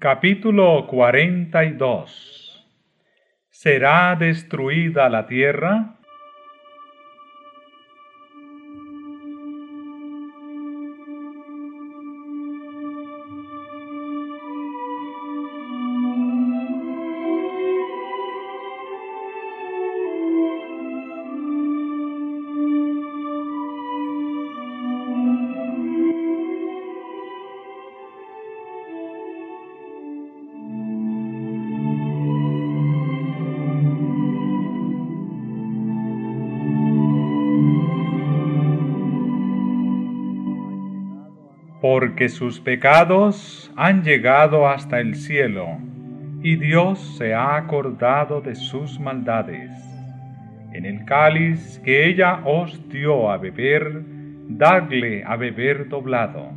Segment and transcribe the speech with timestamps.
[0.00, 2.66] Capítulo 42
[3.50, 5.99] ¿Será destruida la tierra?
[42.20, 45.78] Porque sus pecados han llegado hasta el cielo,
[46.42, 49.70] y Dios se ha acordado de sus maldades.
[50.74, 54.02] En el cáliz que ella os dio a beber,
[54.48, 56.50] dadle a beber doblado.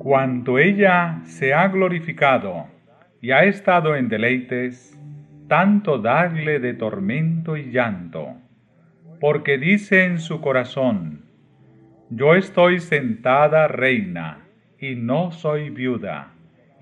[0.00, 2.66] Cuando ella se ha glorificado
[3.20, 5.00] y ha estado en deleites,
[5.46, 8.34] tanto dadle de tormento y llanto,
[9.20, 11.31] porque dice en su corazón,
[12.14, 14.40] yo estoy sentada reina,
[14.78, 16.28] y no soy viuda,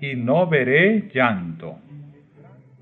[0.01, 1.79] y no veré llanto.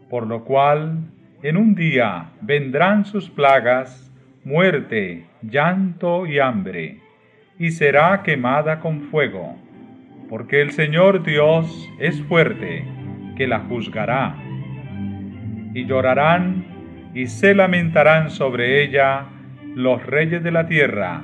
[0.10, 1.12] Por lo cual,
[1.44, 4.12] en un día vendrán sus plagas,
[4.44, 6.98] muerte, llanto y hambre,
[7.60, 9.56] y será quemada con fuego,
[10.28, 12.84] porque el Señor Dios es fuerte,
[13.38, 14.36] que la juzgará.
[15.76, 16.66] Y llorarán
[17.14, 19.26] y se lamentarán sobre ella
[19.76, 21.24] los reyes de la tierra,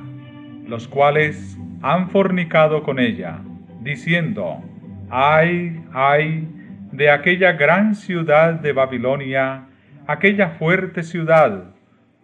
[0.68, 3.40] los cuales han fornicado con ella,
[3.82, 4.64] diciendo,
[5.10, 6.48] ay, ay,
[6.92, 9.66] de aquella gran ciudad de Babilonia,
[10.08, 11.66] aquella fuerte ciudad,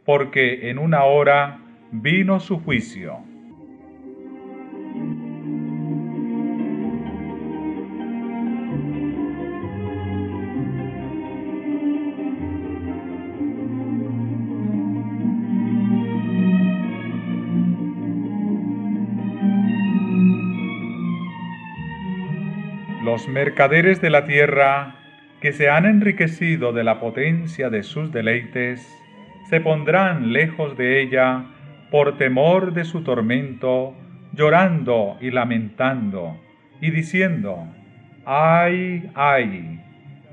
[0.05, 1.59] porque en una hora
[1.91, 3.30] vino su juicio.
[23.11, 24.95] Los mercaderes de la tierra,
[25.41, 28.87] que se han enriquecido de la potencia de sus deleites,
[29.49, 31.43] se pondrán lejos de ella
[31.91, 33.93] por temor de su tormento,
[34.31, 36.39] llorando y lamentando,
[36.79, 37.67] y diciendo,
[38.23, 39.81] ay, ay,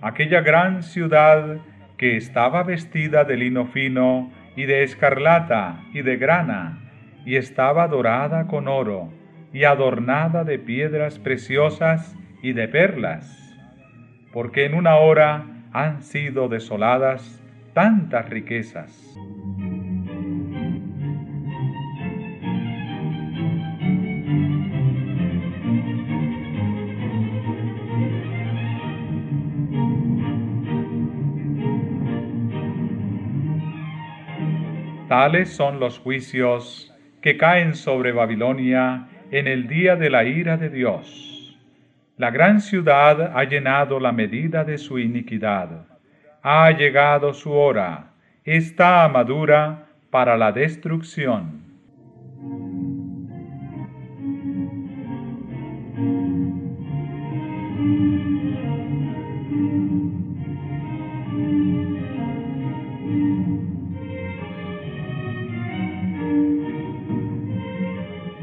[0.01, 1.59] aquella gran ciudad
[1.97, 6.79] que estaba vestida de lino fino y de escarlata y de grana,
[7.27, 9.13] y estaba dorada con oro,
[9.53, 13.57] y adornada de piedras preciosas, y de perlas,
[14.33, 17.43] porque en una hora han sido desoladas
[17.75, 19.17] tantas riquezas.
[35.09, 40.69] Tales son los juicios que caen sobre Babilonia en el día de la ira de
[40.69, 41.38] Dios
[42.19, 45.87] la gran ciudad ha llenado la medida de su iniquidad.
[46.43, 48.11] Ha llegado su hora,
[48.45, 51.68] está madura para la destrucción.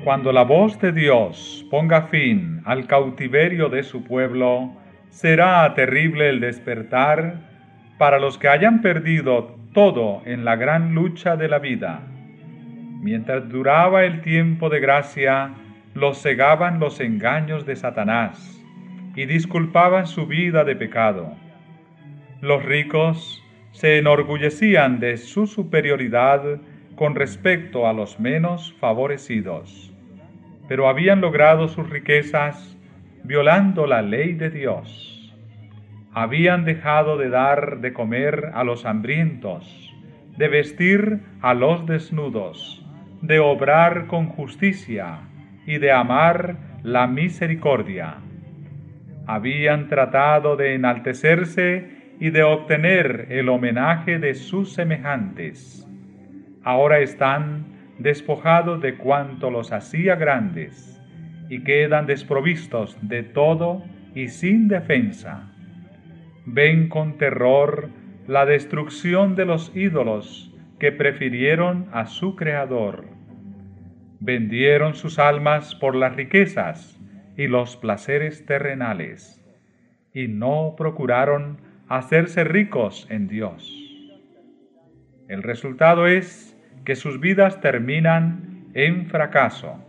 [0.05, 4.71] Cuando la voz de Dios ponga fin al cautiverio de su pueblo,
[5.09, 7.39] será terrible el despertar
[7.97, 12.01] para los que hayan perdido todo en la gran lucha de la vida.
[13.01, 15.55] Mientras duraba el tiempo de gracia,
[15.95, 18.63] los cegaban los engaños de Satanás
[19.15, 21.33] y disculpaban su vida de pecado.
[22.41, 26.61] Los ricos se enorgullecían de su superioridad
[26.95, 29.93] con respecto a los menos favorecidos
[30.67, 32.77] pero habían logrado sus riquezas
[33.23, 35.33] violando la ley de Dios.
[36.13, 39.93] Habían dejado de dar de comer a los hambrientos,
[40.37, 42.85] de vestir a los desnudos,
[43.21, 45.19] de obrar con justicia
[45.65, 48.17] y de amar la misericordia.
[49.27, 55.87] Habían tratado de enaltecerse y de obtener el homenaje de sus semejantes.
[56.63, 61.01] Ahora están despojados de cuanto los hacía grandes,
[61.49, 63.83] y quedan desprovistos de todo
[64.15, 65.51] y sin defensa.
[66.45, 67.89] Ven con terror
[68.27, 73.05] la destrucción de los ídolos que prefirieron a su Creador.
[74.19, 76.99] Vendieron sus almas por las riquezas
[77.37, 79.41] y los placeres terrenales.
[80.15, 81.59] y no procuraron
[81.89, 83.69] hacerse ricos en Dios.
[85.27, 86.54] El resultado es
[86.85, 89.83] que sus vidas terminan en fracaso.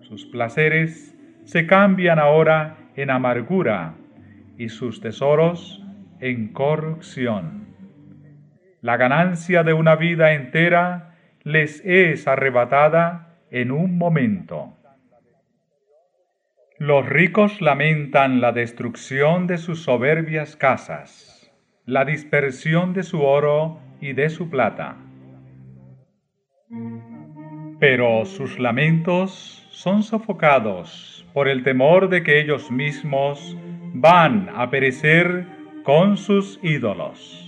[0.00, 3.94] Sus placeres se cambian ahora en amargura
[4.56, 5.84] y sus tesoros
[6.20, 7.66] en corrupción.
[8.80, 14.76] La ganancia de una vida entera les es arrebatada en un momento.
[16.78, 21.52] Los ricos lamentan la destrucción de sus soberbias casas,
[21.84, 24.96] la dispersión de su oro y de su plata.
[27.78, 33.56] Pero sus lamentos son sofocados por el temor de que ellos mismos
[33.94, 35.46] van a perecer
[35.84, 37.46] con sus ídolos.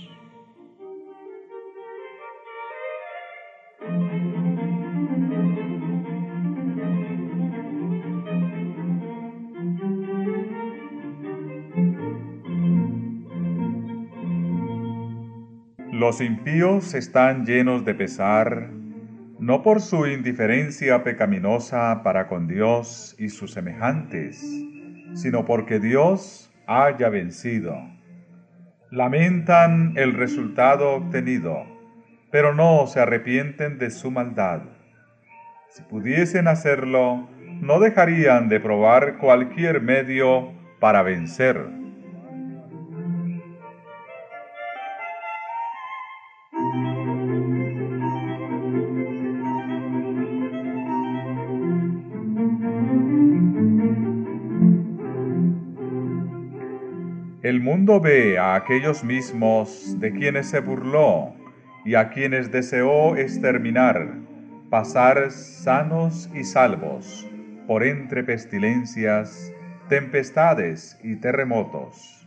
[15.91, 18.71] Los impíos están llenos de pesar,
[19.43, 24.41] no por su indiferencia pecaminosa para con Dios y sus semejantes,
[25.15, 27.75] sino porque Dios haya vencido.
[28.89, 31.65] Lamentan el resultado obtenido,
[32.31, 34.61] pero no se arrepienten de su maldad.
[35.67, 37.27] Si pudiesen hacerlo,
[37.59, 41.82] no dejarían de probar cualquier medio para vencer
[57.43, 61.33] El mundo ve a aquellos mismos de quienes se burló
[61.83, 64.13] y a quienes deseó exterminar,
[64.69, 67.29] pasar sanos y salvos
[67.67, 69.51] por entre pestilencias,
[69.89, 72.25] tempestades y terremotos.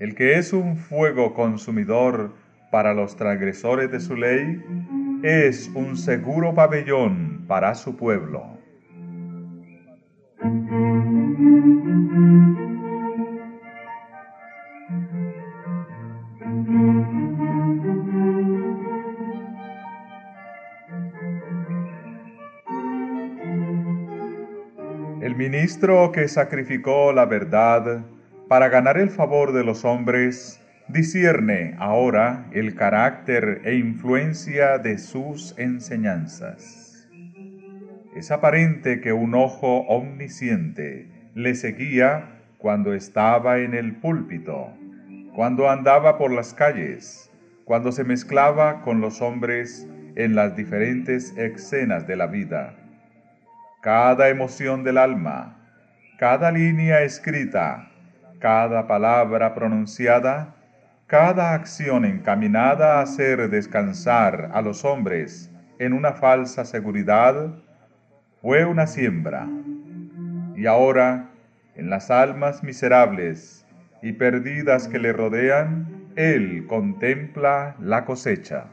[0.00, 2.34] El que es un fuego consumidor
[2.72, 4.60] para los transgresores de su ley,
[5.22, 8.58] es un seguro pabellón para su pueblo.
[25.64, 28.04] Ministro que sacrificó la verdad
[28.48, 35.58] para ganar el favor de los hombres, discierne ahora el carácter e influencia de sus
[35.58, 37.08] enseñanzas.
[38.14, 44.68] Es aparente que un ojo omnisciente le seguía cuando estaba en el púlpito,
[45.34, 47.30] cuando andaba por las calles,
[47.64, 52.83] cuando se mezclaba con los hombres en las diferentes escenas de la vida
[53.84, 55.58] cada emoción del alma,
[56.18, 57.90] cada línea escrita,
[58.38, 60.54] cada palabra pronunciada,
[61.06, 67.56] cada acción encaminada a hacer descansar a los hombres en una falsa seguridad,
[68.40, 69.46] fue una siembra.
[70.56, 71.28] Y ahora,
[71.74, 73.66] en las almas miserables
[74.00, 78.64] y perdidas que le rodean, Él contempla la cosecha.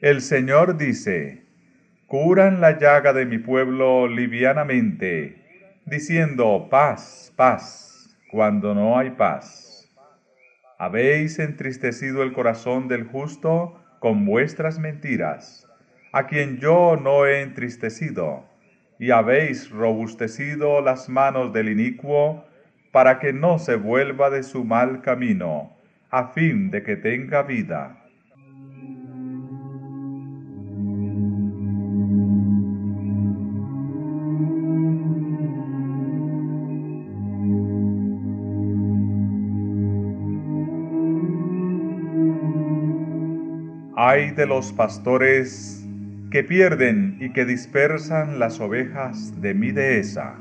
[0.00, 1.44] El Señor dice,
[2.06, 5.44] curan la llaga de mi pueblo livianamente,
[5.84, 9.94] diciendo paz, paz, cuando no hay paz.
[10.78, 15.68] Habéis entristecido el corazón del justo con vuestras mentiras,
[16.12, 18.46] a quien yo no he entristecido,
[18.98, 22.46] y habéis robustecido las manos del inicuo,
[22.90, 25.76] para que no se vuelva de su mal camino,
[26.08, 27.99] a fin de que tenga vida.
[44.20, 45.82] De los pastores
[46.30, 50.34] que pierden y que dispersan las ovejas de mi dehesa.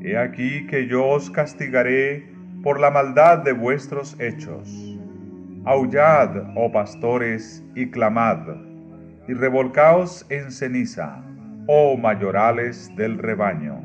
[0.00, 2.32] He aquí que yo os castigaré
[2.62, 4.96] por la maldad de vuestros hechos.
[5.64, 8.46] Aullad, oh pastores, y clamad,
[9.26, 11.20] y revolcaos en ceniza,
[11.66, 13.82] oh mayorales del rebaño,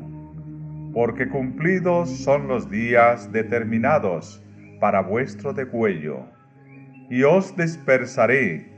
[0.94, 4.40] porque cumplidos son los días determinados
[4.78, 6.20] para vuestro degüello
[7.10, 8.73] y os dispersaré,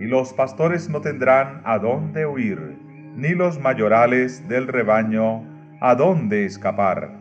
[0.00, 2.78] y los pastores no tendrán a dónde huir,
[3.16, 5.44] ni los mayorales del rebaño
[5.80, 7.18] a dónde escapar.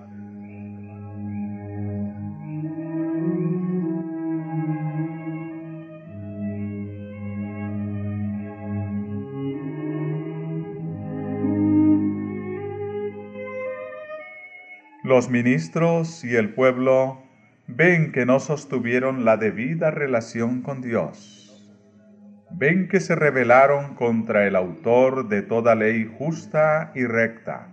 [15.07, 17.23] Los ministros y el pueblo
[17.67, 21.36] ven que no sostuvieron la debida relación con Dios.
[22.59, 27.67] Ven que se rebelaron contra el autor de toda ley justa y recta.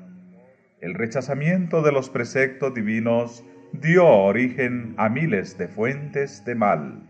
[0.82, 7.08] El rechazamiento de los preceptos divinos dio origen a miles de fuentes de mal,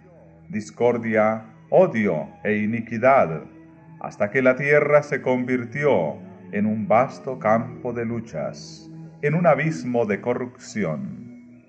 [0.49, 3.43] discordia, odio e iniquidad,
[3.99, 6.19] hasta que la tierra se convirtió
[6.53, 8.89] en un vasto campo de luchas
[9.23, 11.65] en un abismo de corrupción.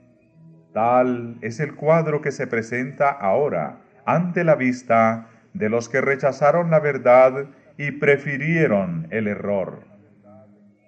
[0.71, 6.69] Tal es el cuadro que se presenta ahora ante la vista de los que rechazaron
[6.69, 7.47] la verdad
[7.77, 9.79] y prefirieron el error.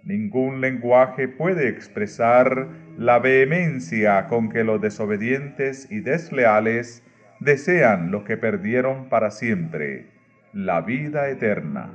[0.04, 7.04] Ningún lenguaje puede expresar la vehemencia con que los desobedientes y desleales
[7.40, 10.12] desean lo que perdieron para siempre,
[10.54, 11.90] la vida eterna.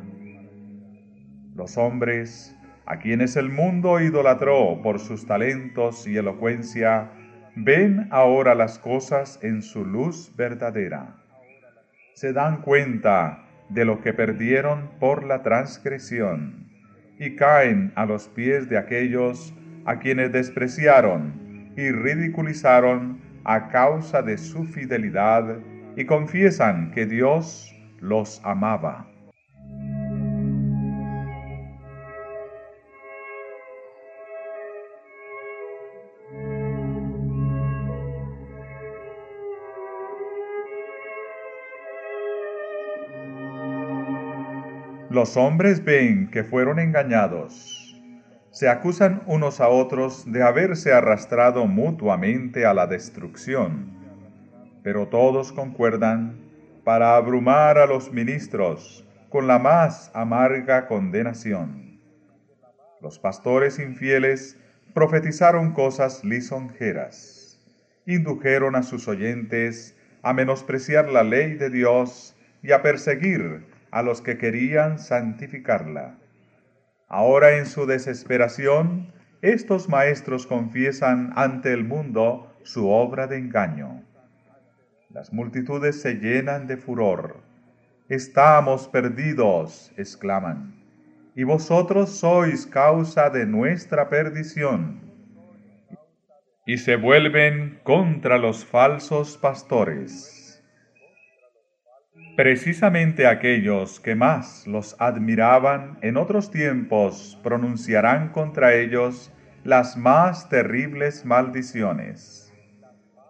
[1.54, 7.10] Los hombres a quienes el mundo idolatró por sus talentos y elocuencia,
[7.54, 11.21] ven ahora las cosas en su luz verdadera.
[12.14, 16.68] Se dan cuenta de lo que perdieron por la transgresión
[17.18, 19.54] y caen a los pies de aquellos
[19.84, 25.58] a quienes despreciaron y ridiculizaron a causa de su fidelidad
[25.96, 29.11] y confiesan que Dios los amaba.
[45.12, 48.00] Los hombres ven que fueron engañados.
[48.50, 53.92] Se acusan unos a otros de haberse arrastrado mutuamente a la destrucción.
[54.82, 56.40] Pero todos concuerdan
[56.82, 62.00] para abrumar a los ministros con la más amarga condenación.
[63.02, 64.56] Los pastores infieles
[64.94, 67.60] profetizaron cosas lisonjeras,
[68.06, 74.22] indujeron a sus oyentes a menospreciar la ley de Dios y a perseguir a los
[74.22, 76.18] que querían santificarla.
[77.08, 84.02] Ahora en su desesperación, estos maestros confiesan ante el mundo su obra de engaño.
[85.10, 87.36] Las multitudes se llenan de furor.
[88.08, 90.74] Estamos perdidos, exclaman,
[91.36, 95.00] y vosotros sois causa de nuestra perdición.
[96.64, 100.41] Y se vuelven contra los falsos pastores
[102.36, 109.30] Precisamente aquellos que más los admiraban en otros tiempos pronunciarán contra ellos
[109.64, 112.50] las más terribles maldiciones.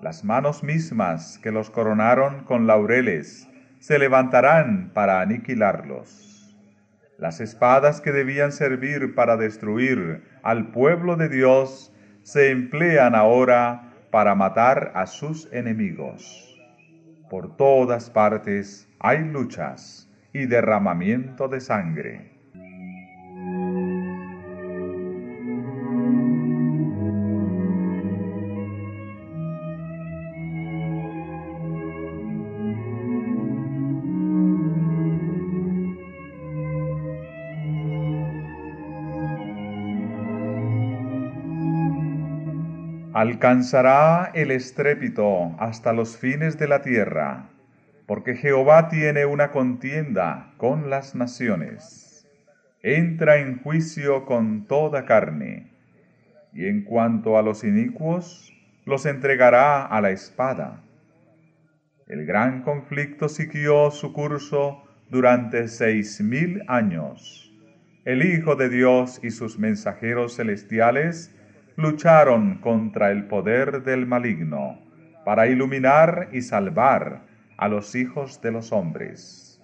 [0.01, 3.49] Las manos mismas que los coronaron con laureles
[3.81, 6.57] se levantarán para aniquilarlos.
[7.19, 11.93] Las espadas que debían servir para destruir al pueblo de Dios
[12.23, 16.49] se emplean ahora para matar a sus enemigos.
[17.29, 22.31] Por todas partes hay luchas y derramamiento de sangre.
[43.13, 47.49] Alcanzará el estrépito hasta los fines de la tierra
[48.13, 52.29] porque Jehová tiene una contienda con las naciones.
[52.83, 55.73] Entra en juicio con toda carne,
[56.53, 58.53] y en cuanto a los inicuos,
[58.85, 60.83] los entregará a la espada.
[62.07, 67.51] El gran conflicto siguió su curso durante seis mil años.
[68.05, 71.35] El Hijo de Dios y sus mensajeros celestiales
[71.77, 74.79] lucharon contra el poder del maligno
[75.25, 77.32] para iluminar y salvar
[77.63, 79.63] a los hijos de los hombres.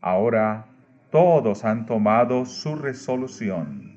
[0.00, 0.64] Ahora
[1.10, 3.92] todos han tomado su resolución.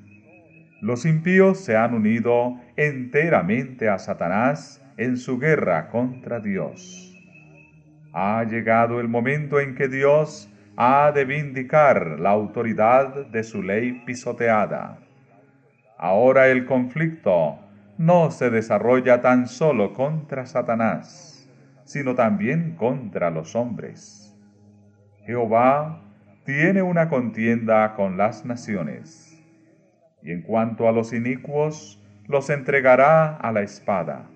[0.82, 7.18] Los impíos se han unido enteramente a Satanás en su guerra contra Dios.
[8.12, 14.02] Ha llegado el momento en que Dios ha de vindicar la autoridad de su ley
[14.04, 14.98] pisoteada.
[15.96, 17.58] Ahora el conflicto
[17.96, 21.33] no se desarrolla tan solo contra Satanás,
[21.84, 24.36] sino también contra los hombres.
[25.24, 26.02] Jehová
[26.44, 29.42] tiene una contienda con las naciones.
[30.22, 34.30] Y en cuanto a los inicuos, los entregará a la espada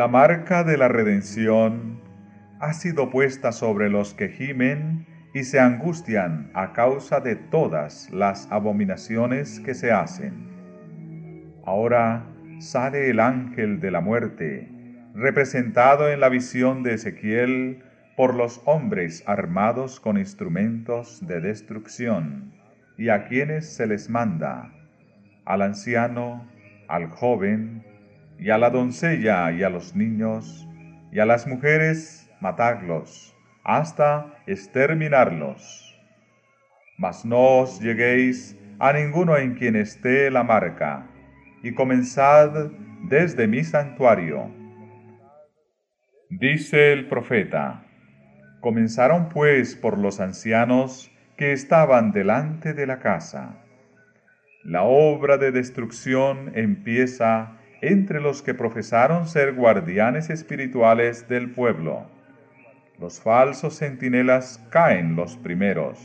[0.00, 2.00] La marca de la redención
[2.58, 8.50] ha sido puesta sobre los que gimen y se angustian a causa de todas las
[8.50, 10.48] abominaciones que se hacen.
[11.66, 12.24] Ahora
[12.60, 14.70] sale el ángel de la muerte,
[15.14, 17.84] representado en la visión de Ezequiel
[18.16, 22.54] por los hombres armados con instrumentos de destrucción,
[22.96, 24.72] y a quienes se les manda,
[25.44, 26.48] al anciano,
[26.88, 27.84] al joven,
[28.40, 30.66] y a la doncella y a los niños
[31.12, 35.96] y a las mujeres matarlos hasta exterminarlos.
[36.96, 41.06] Mas no os lleguéis a ninguno en quien esté la marca,
[41.62, 42.70] y comenzad
[43.02, 44.50] desde mi santuario.
[46.30, 47.84] Dice el profeta,
[48.60, 53.62] comenzaron pues por los ancianos que estaban delante de la casa.
[54.64, 62.06] La obra de destrucción empieza entre los que profesaron ser guardianes espirituales del pueblo.
[62.98, 65.98] Los falsos centinelas caen los primeros.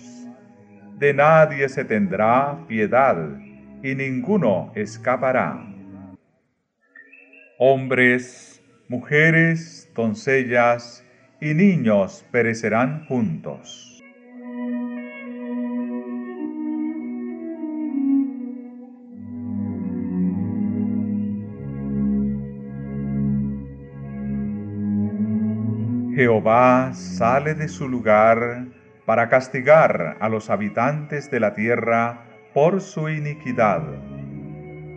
[0.98, 3.18] De nadie se tendrá piedad,
[3.84, 5.66] y ninguno escapará.
[7.60, 11.06] Hombres, mujeres, doncellas
[11.42, 13.95] y niños perecerán juntos
[26.16, 28.68] Jehová sale de su lugar
[29.06, 32.24] para castigar a los habitantes de la tierra
[32.54, 33.82] por su iniquidad.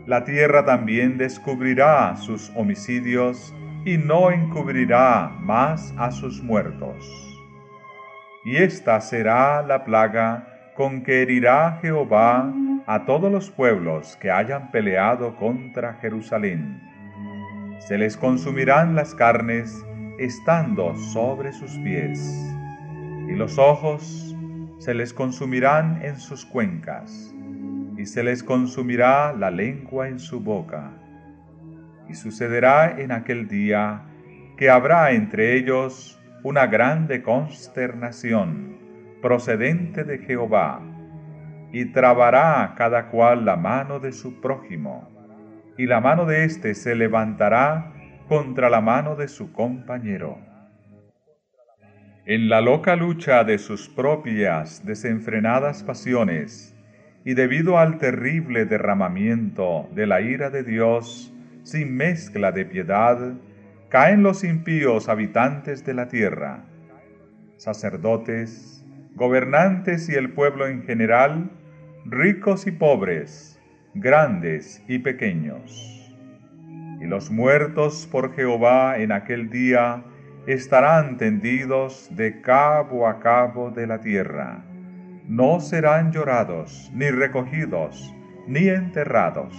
[0.06, 3.52] La tierra también descubrirá sus homicidios
[3.84, 7.04] y no encubrirá más a sus muertos.
[8.44, 12.54] Y esta será la plaga con que herirá Jehová
[12.86, 16.80] a todos los pueblos que hayan peleado contra Jerusalén.
[17.80, 19.84] Se les consumirán las carnes
[20.18, 22.18] estando sobre sus pies,
[23.28, 24.36] y los ojos
[24.78, 27.34] se les consumirán en sus cuencas,
[27.96, 30.90] y se les consumirá la lengua en su boca.
[32.08, 34.02] Y sucederá en aquel día
[34.56, 38.76] que habrá entre ellos una grande consternación
[39.22, 40.80] procedente de Jehová,
[41.72, 45.08] y trabará cada cual la mano de su prójimo,
[45.76, 47.92] y la mano de éste se levantará
[48.28, 50.38] contra la mano de su compañero.
[52.26, 56.76] En la loca lucha de sus propias desenfrenadas pasiones,
[57.24, 63.32] y debido al terrible derramamiento de la ira de Dios, sin mezcla de piedad,
[63.88, 66.64] caen los impíos habitantes de la tierra,
[67.56, 71.50] sacerdotes, gobernantes y el pueblo en general,
[72.04, 73.58] ricos y pobres,
[73.94, 75.97] grandes y pequeños
[77.00, 80.02] y los muertos por Jehová en aquel día
[80.46, 84.64] estarán tendidos de cabo a cabo de la tierra.
[85.26, 88.14] No serán llorados, ni recogidos,
[88.46, 89.54] ni enterrados.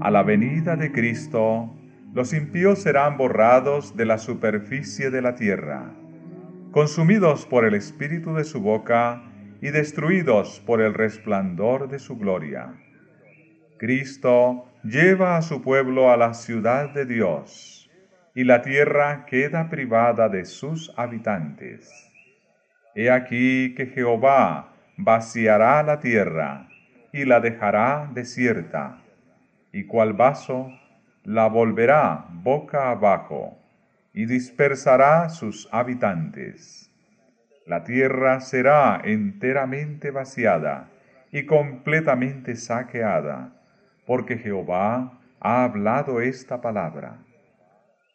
[0.00, 1.70] A la venida de Cristo,
[2.14, 5.90] los impíos serán borrados de la superficie de la tierra,
[6.70, 9.22] consumidos por el espíritu de su boca
[9.62, 12.74] y destruidos por el resplandor de su gloria.
[13.78, 17.90] Cristo lleva a su pueblo a la ciudad de Dios,
[18.34, 22.10] y la tierra queda privada de sus habitantes.
[22.94, 26.68] He aquí que Jehová vaciará la tierra
[27.12, 29.02] y la dejará desierta,
[29.72, 30.70] y cual vaso
[31.24, 33.56] la volverá boca abajo
[34.12, 36.90] y dispersará sus habitantes.
[37.66, 40.90] La tierra será enteramente vaciada
[41.30, 43.52] y completamente saqueada,
[44.04, 47.18] porque Jehová ha hablado esta palabra.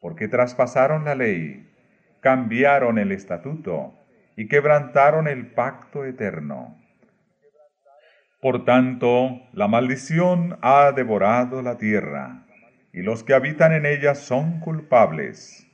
[0.02, 1.74] Porque traspasaron la ley,
[2.20, 3.94] cambiaron el estatuto
[4.36, 6.78] y quebrantaron el pacto eterno.
[8.42, 12.47] Por tanto, la maldición ha devorado la tierra
[12.94, 15.68] y los que habitan en ella son culpables.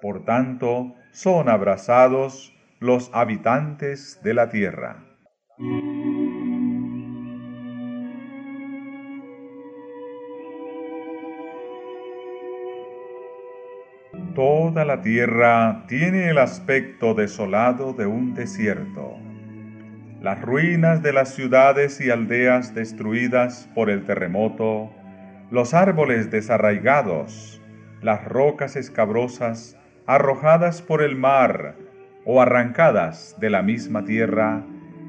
[0.00, 5.04] Por tanto, son abrazados los habitantes de la tierra.
[14.34, 19.18] Toda la tierra tiene el aspecto desolado de un desierto.
[20.22, 24.90] Las ruinas de las ciudades y aldeas destruidas por el terremoto,
[25.52, 27.60] los árboles desarraigados,
[28.00, 31.76] las rocas escabrosas arrojadas por el mar
[32.24, 34.64] o arrancadas de la misma tierra,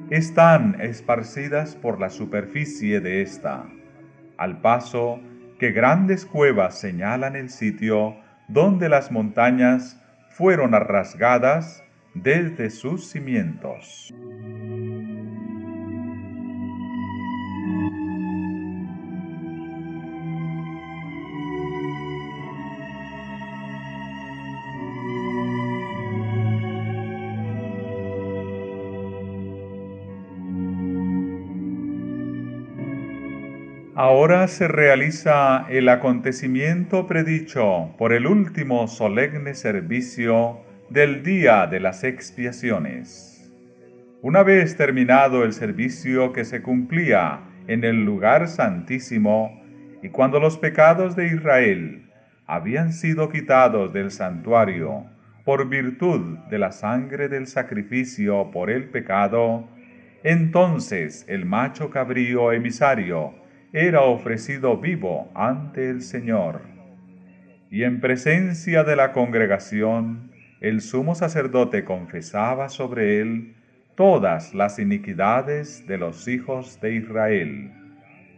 [0.09, 3.69] están esparcidas por la superficie de ésta,
[4.37, 5.21] al paso
[5.59, 8.17] que grandes cuevas señalan el sitio
[8.49, 14.13] donde las montañas fueron rasgadas desde sus cimientos.
[34.05, 42.03] Ahora se realiza el acontecimiento predicho por el último solemne servicio del día de las
[42.03, 43.49] expiaciones.
[44.21, 49.63] Una vez terminado el servicio que se cumplía en el lugar santísimo,
[50.01, 52.11] y cuando los pecados de Israel
[52.45, 55.05] habían sido quitados del santuario
[55.45, 59.65] por virtud de la sangre del sacrificio por el pecado,
[60.25, 63.41] entonces el macho cabrío emisario
[63.73, 66.61] era ofrecido vivo ante el Señor.
[67.71, 70.31] Y en presencia de la congregación,
[70.61, 73.55] el sumo sacerdote confesaba sobre él
[73.95, 77.71] todas las iniquidades de los hijos de Israel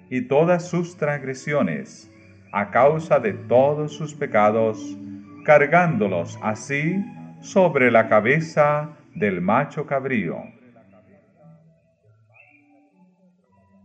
[0.09, 2.09] y todas sus transgresiones
[2.53, 4.97] a causa de todos sus pecados,
[5.43, 7.03] cargándolos así
[7.41, 10.37] sobre la cabeza del macho cabrío.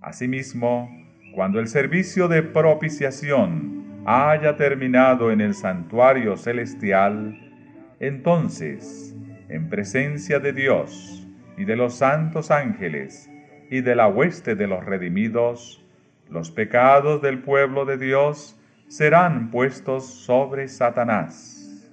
[0.00, 0.88] Asimismo,
[1.32, 7.38] cuando el servicio de propiciación haya terminado en el santuario celestial,
[8.00, 9.14] entonces,
[9.48, 13.30] en presencia de Dios y de los santos ángeles
[13.70, 15.84] y de la hueste de los redimidos,
[16.28, 21.88] los pecados del pueblo de Dios serán puestos sobre Satanás.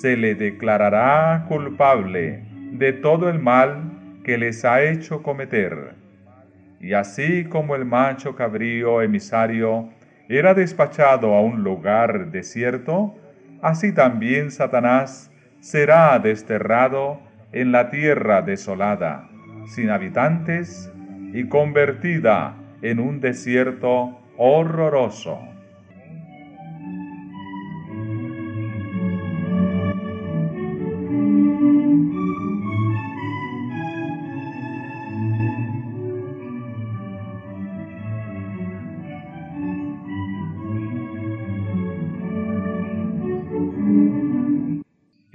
[0.00, 5.99] Se le declarará culpable de todo el mal que les ha hecho cometer
[6.80, 9.90] y así como el macho cabrío emisario
[10.28, 13.14] era despachado a un lugar desierto,
[13.62, 17.20] así también Satanás será desterrado
[17.52, 19.28] en la tierra desolada,
[19.66, 20.90] sin habitantes
[21.32, 25.38] y convertida en un desierto horroroso.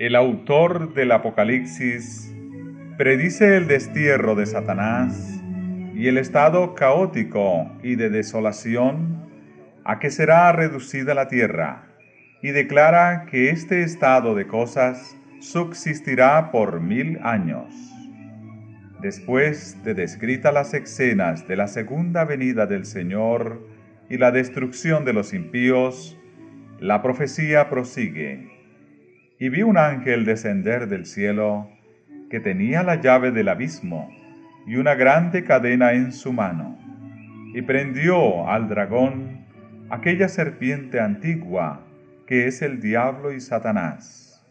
[0.06, 2.32] El autor del Apocalipsis
[2.96, 5.42] predice el destierro de Satanás
[5.96, 9.28] y el estado caótico y de desolación
[9.84, 11.88] a que será reducida la tierra,
[12.44, 17.74] y declara que este estado de cosas subsistirá por mil años.
[19.02, 23.68] Después de descritas las escenas de la segunda venida del Señor
[24.08, 26.16] y la destrucción de los impíos,
[26.80, 28.55] la profecía prosigue
[29.40, 31.70] y vi un ángel descender del cielo
[32.30, 34.10] que tenía la llave del abismo
[34.66, 36.78] y una grande cadena en su mano,
[37.54, 39.46] y prendió al dragón,
[39.90, 41.86] aquella serpiente antigua
[42.26, 44.44] que es el diablo y Satanás,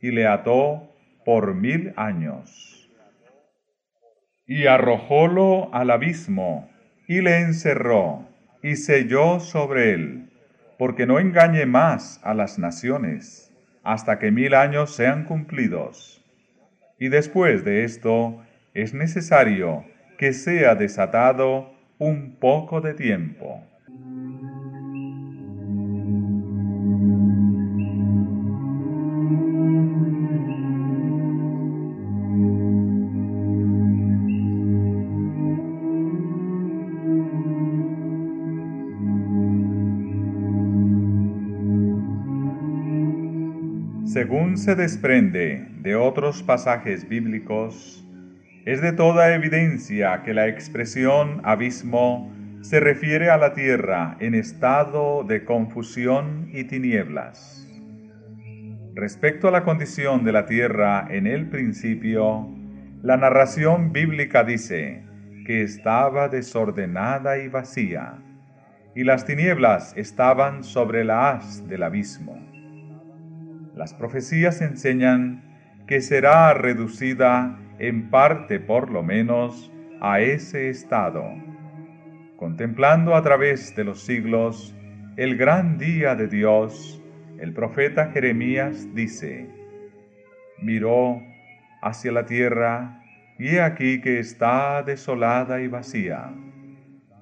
[0.00, 2.88] y le ató por mil años.
[4.46, 6.70] Y arrojólo al abismo,
[7.08, 8.28] y le encerró,
[8.62, 10.30] y selló sobre él,
[10.78, 13.47] porque no engañe más a las naciones
[13.88, 16.22] hasta que mil años sean cumplidos.
[16.98, 18.38] Y después de esto
[18.74, 19.82] es necesario
[20.18, 23.64] que sea desatado un poco de tiempo.
[44.18, 48.04] Según se desprende de otros pasajes bíblicos,
[48.64, 52.28] es de toda evidencia que la expresión abismo
[52.60, 57.64] se refiere a la tierra en estado de confusión y tinieblas.
[58.96, 62.48] Respecto a la condición de la tierra en el principio,
[63.02, 65.04] la narración bíblica dice
[65.46, 68.18] que estaba desordenada y vacía,
[68.96, 72.47] y las tinieblas estaban sobre la haz del abismo.
[73.78, 75.40] Las profecías enseñan
[75.86, 81.22] que será reducida en parte por lo menos a ese estado,
[82.36, 84.74] contemplando a través de los siglos
[85.16, 87.00] el gran día de Dios,
[87.38, 89.48] el profeta Jeremías dice,
[90.60, 91.22] miró
[91.80, 93.04] hacia la tierra
[93.38, 96.32] y he aquí que está desolada y vacía.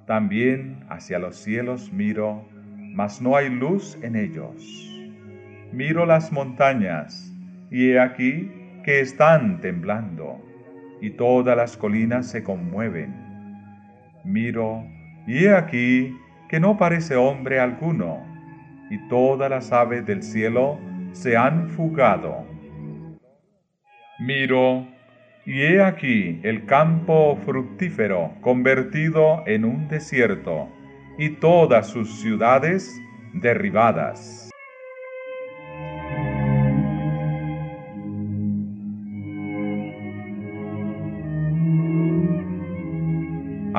[0.07, 2.49] También hacia los cielos miro,
[2.95, 4.96] mas no hay luz en ellos.
[5.77, 7.31] Miro las montañas
[7.71, 8.51] y he aquí
[8.83, 10.41] que están temblando
[11.03, 13.15] y todas las colinas se conmueven.
[14.25, 14.87] Miro,
[15.27, 16.17] y he aquí
[16.49, 18.25] que no parece hombre alguno,
[18.89, 20.79] y todas las aves del cielo
[21.13, 22.47] se han fugado.
[24.19, 24.87] Miro,
[25.45, 30.71] y he aquí el campo fructífero convertido en un desierto,
[31.19, 32.99] y todas sus ciudades
[33.35, 34.46] derribadas.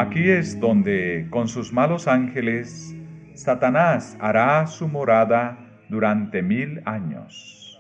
[0.08, 2.96] Aquí es donde, con sus malos ángeles,
[3.34, 5.58] Satanás hará su morada
[5.90, 7.78] durante mil años.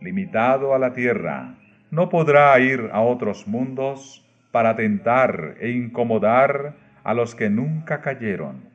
[0.00, 1.56] Limitado a la tierra,
[1.90, 8.70] no podrá ir a otros mundos para tentar e incomodar a los que nunca cayeron.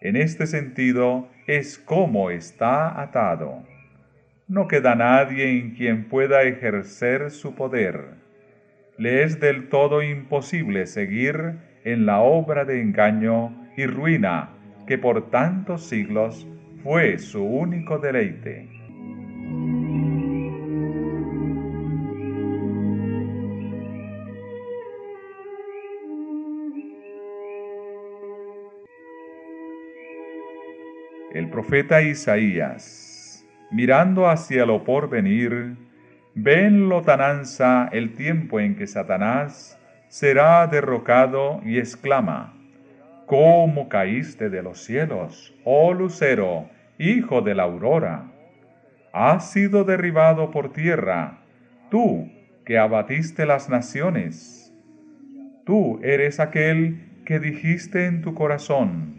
[0.00, 3.64] En este sentido es como está atado.
[4.48, 8.14] No queda nadie en quien pueda ejercer su poder.
[8.96, 14.50] Le es del todo imposible seguir en la obra de engaño y ruina
[14.86, 16.46] que por tantos siglos
[16.82, 18.68] fue su único deleite.
[31.32, 35.76] El profeta Isaías, mirando hacia lo porvenir,
[36.34, 39.78] ve en lotananza el tiempo en que Satanás
[40.12, 42.52] será derrocado y exclama,
[43.24, 48.30] ¿Cómo caíste de los cielos, oh lucero, hijo de la aurora?
[49.14, 51.38] Has sido derribado por tierra,
[51.90, 52.30] tú
[52.66, 54.70] que abatiste las naciones.
[55.64, 59.14] Tú eres aquel que dijiste en tu corazón,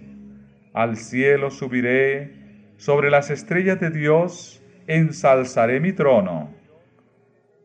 [0.76, 2.36] al cielo subiré,
[2.78, 6.54] sobre las estrellas de Dios ensalzaré mi trono.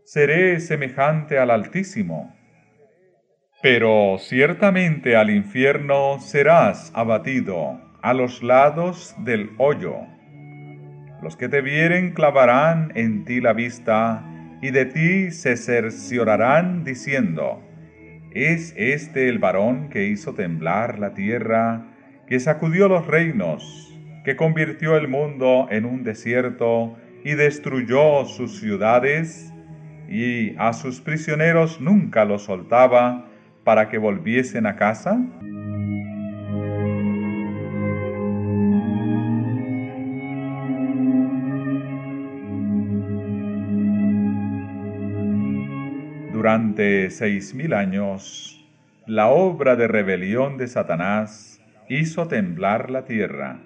[0.05, 2.38] Seré semejante al Altísimo
[3.61, 9.97] pero ciertamente al infierno serás abatido a los lados del hoyo.
[11.23, 14.25] Los que te vieren clavarán en ti la vista,
[14.63, 17.61] y de ti se cerciorarán diciendo,
[18.33, 21.87] ¿es este el varón que hizo temblar la tierra,
[22.29, 23.93] que sacudió los reinos,
[24.25, 29.53] que convirtió el mundo en un desierto y destruyó sus ciudades,
[30.09, 33.28] y a sus prisioneros nunca los soltaba,
[33.69, 35.21] para que volviesen a casa?
[46.33, 48.67] Durante seis mil años,
[49.07, 53.61] la obra de rebelión de Satanás hizo temblar la tierra.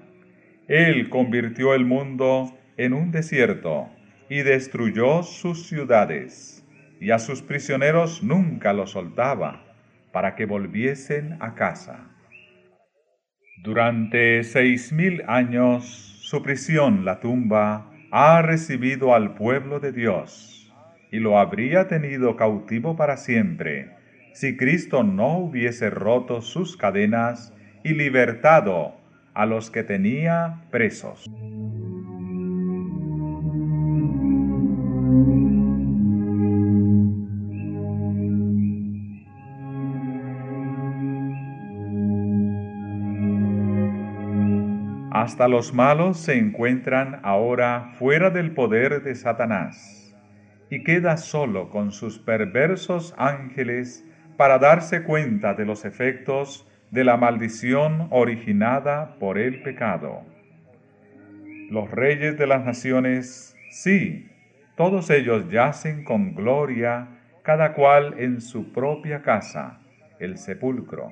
[0.67, 3.89] Él convirtió el mundo en un desierto
[4.29, 6.67] y destruyó sus ciudades,
[6.99, 9.72] y a sus prisioneros nunca los soltaba
[10.13, 12.09] para que volviesen a casa.
[13.63, 15.85] Durante seis mil años
[16.23, 20.73] su prisión, la tumba, ha recibido al pueblo de Dios
[21.11, 23.91] y lo habría tenido cautivo para siempre
[24.33, 27.53] si Cristo no hubiese roto sus cadenas
[27.85, 28.97] y libertado
[29.35, 31.27] a los que tenía presos.
[45.23, 50.13] Hasta los malos se encuentran ahora fuera del poder de Satanás
[50.69, 54.05] y queda solo con sus perversos ángeles
[54.37, 60.25] para darse cuenta de los efectos de la maldición originada por el pecado.
[61.71, 64.29] Los reyes de las naciones, sí,
[64.77, 67.07] todos ellos yacen con gloria,
[67.45, 69.79] cada cual en su propia casa,
[70.19, 71.11] el sepulcro.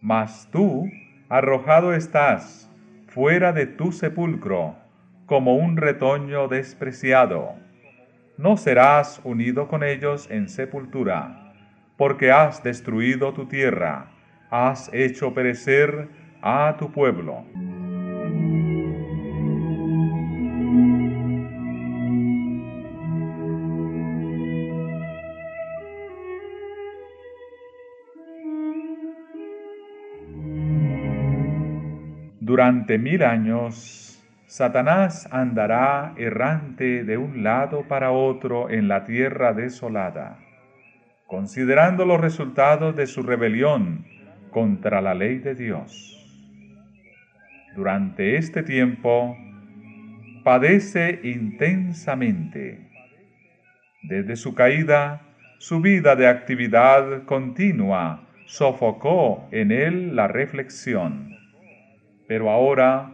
[0.00, 0.88] Mas tú,
[1.28, 2.68] arrojado estás,
[3.14, 4.74] fuera de tu sepulcro,
[5.26, 7.56] como un retoño despreciado.
[8.38, 11.52] No serás unido con ellos en sepultura,
[11.98, 14.06] porque has destruido tu tierra,
[14.48, 16.08] has hecho perecer
[16.40, 17.44] a tu pueblo.
[32.62, 40.38] Durante mil años, Satanás andará errante de un lado para otro en la tierra desolada,
[41.26, 44.04] considerando los resultados de su rebelión
[44.52, 46.16] contra la ley de Dios.
[47.74, 49.36] Durante este tiempo,
[50.44, 52.78] padece intensamente.
[54.04, 55.22] Desde su caída,
[55.58, 61.41] su vida de actividad continua sofocó en él la reflexión
[62.32, 63.10] pero ahora,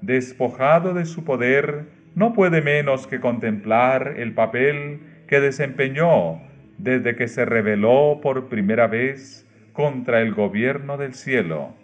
[0.00, 6.40] despojado de su poder, no puede menos que contemplar el papel que desempeñó
[6.78, 11.74] desde que se rebeló por primera vez contra el gobierno del cielo,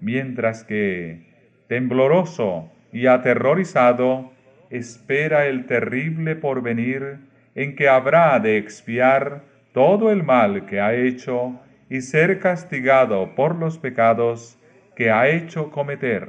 [0.00, 1.26] mientras que,
[1.66, 4.30] tembloroso y aterrorizado,
[4.70, 7.16] espera el terrible porvenir
[7.56, 13.56] en que habrá de expiar todo el mal que ha hecho y ser castigado por
[13.56, 14.59] los pecados
[15.00, 16.28] que ha hecho cometer.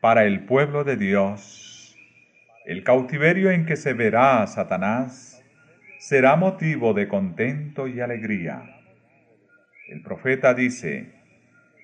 [0.00, 1.94] Para el pueblo de Dios,
[2.64, 5.39] el cautiverio en que se verá a Satanás
[6.00, 8.62] será motivo de contento y alegría.
[9.86, 11.12] El profeta dice,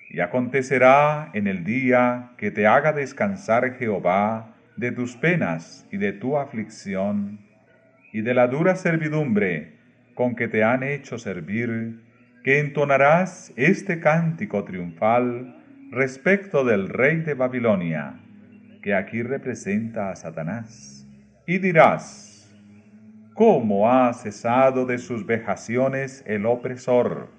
[0.09, 6.13] y acontecerá en el día que te haga descansar Jehová de tus penas y de
[6.13, 7.41] tu aflicción,
[8.11, 9.75] y de la dura servidumbre
[10.15, 12.01] con que te han hecho servir,
[12.43, 15.55] que entonarás este cántico triunfal
[15.91, 18.15] respecto del rey de Babilonia,
[18.81, 21.07] que aquí representa a Satanás,
[21.45, 22.36] y dirás,
[23.37, 27.29] cómo ha cesado de sus vejaciones el opresor.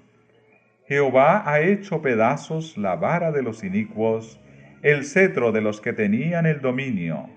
[0.87, 4.39] Jehová ha hecho pedazos la vara de los inicuos,
[4.81, 7.29] el cetro de los que tenían el dominio,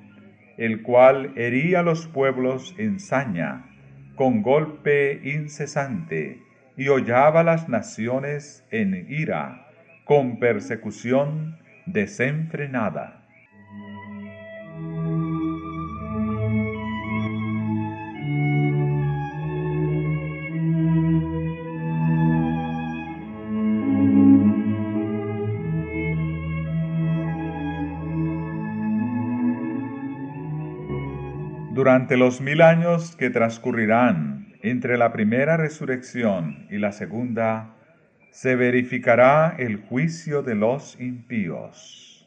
[0.58, 3.66] el cual hería los pueblos en saña,
[4.14, 6.40] con golpe incesante,
[6.76, 9.66] y hollaba las naciones en ira,
[10.04, 13.21] con persecución desenfrenada.
[31.92, 37.74] Durante los mil años que transcurrirán entre la primera resurrección y la segunda,
[38.30, 42.26] se verificará el juicio de los impíos.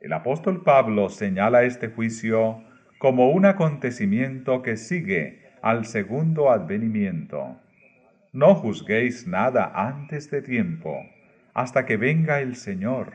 [0.00, 2.64] El apóstol Pablo señala este juicio
[2.98, 7.60] como un acontecimiento que sigue al segundo advenimiento.
[8.32, 11.06] No juzguéis nada antes de tiempo,
[11.54, 13.12] hasta que venga el Señor,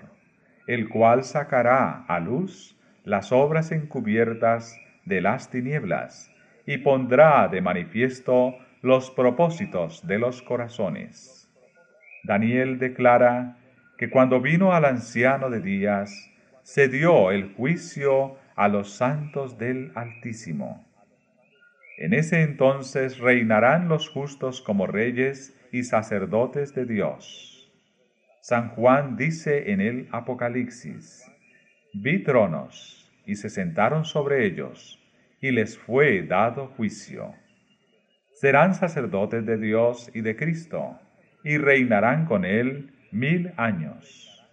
[0.66, 6.32] el cual sacará a luz las obras encubiertas de las tinieblas
[6.66, 11.50] y pondrá de manifiesto los propósitos de los corazones.
[12.24, 13.58] Daniel declara
[13.98, 16.30] que cuando vino al anciano de días,
[16.62, 20.86] se dio el juicio a los santos del Altísimo.
[21.98, 27.72] En ese entonces reinarán los justos como reyes y sacerdotes de Dios.
[28.42, 31.24] San Juan dice en el Apocalipsis,
[31.94, 32.97] vi tronos
[33.28, 35.00] y se sentaron sobre ellos
[35.40, 37.36] y les fue dado juicio.
[38.34, 41.00] Serán sacerdotes de Dios y de Cristo,
[41.44, 44.44] y reinarán con él mil años.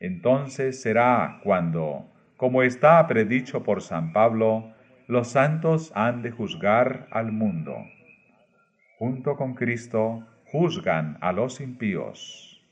[0.00, 4.72] Entonces será cuando, como está predicho por San Pablo,
[5.06, 7.76] los santos han de juzgar al mundo.
[8.98, 12.62] Junto con Cristo juzgan a los impíos,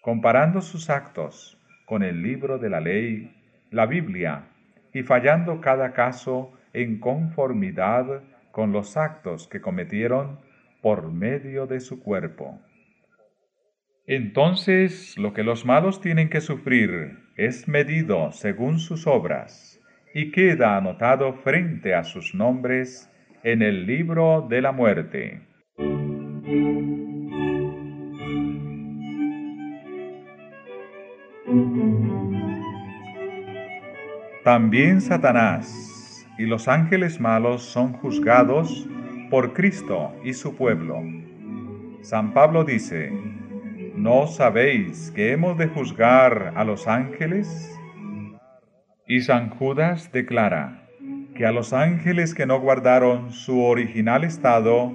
[0.00, 3.34] comparando sus actos con el libro de la ley,
[3.70, 4.51] la Biblia,
[4.92, 10.38] y fallando cada caso en conformidad con los actos que cometieron
[10.82, 12.60] por medio de su cuerpo.
[14.06, 19.80] Entonces lo que los malos tienen que sufrir es medido según sus obras
[20.14, 23.10] y queda anotado frente a sus nombres
[23.42, 25.40] en el libro de la muerte.
[34.52, 38.86] También Satanás y los ángeles malos son juzgados
[39.30, 41.02] por Cristo y su pueblo.
[42.02, 43.10] San Pablo dice,
[43.96, 47.74] ¿no sabéis que hemos de juzgar a los ángeles?
[49.06, 50.86] Y San Judas declara
[51.34, 54.92] que a los ángeles que no guardaron su original estado,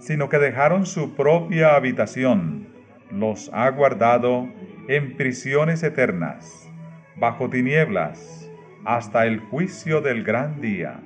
[0.00, 2.68] sino que dejaron su propia habitación,
[3.10, 4.50] los ha guardado
[4.86, 6.70] en prisiones eternas,
[7.16, 8.47] bajo tinieblas,
[8.88, 10.98] hasta el juicio del gran día.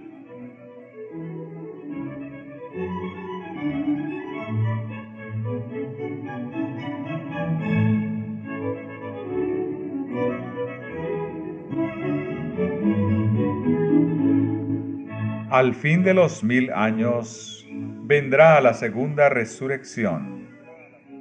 [15.51, 17.67] Al fin de los mil años
[18.05, 20.49] vendrá la segunda resurrección.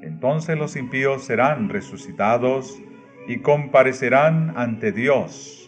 [0.04, 2.80] Entonces los impíos serán resucitados
[3.28, 5.61] y comparecerán ante Dios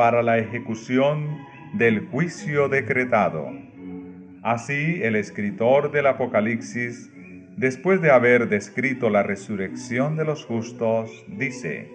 [0.00, 3.50] para la ejecución del juicio decretado.
[4.42, 7.12] Así el escritor del Apocalipsis,
[7.58, 11.86] después de haber descrito la resurrección de los justos, dice,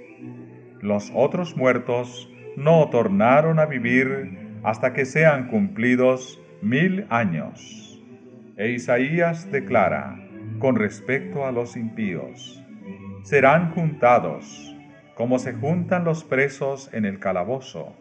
[0.81, 7.99] los otros muertos no tornaron a vivir hasta que sean cumplidos mil años.
[8.55, 10.15] E Isaías declara,
[10.59, 12.63] con respecto a los impíos,
[13.23, 14.74] serán juntados
[15.15, 17.95] como se juntan los presos en el calabozo,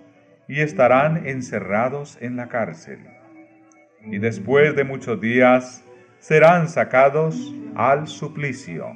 [0.47, 2.99] y estarán encerrados en la cárcel.
[4.05, 5.83] Y después de muchos días
[6.19, 8.87] serán sacados al suplicio.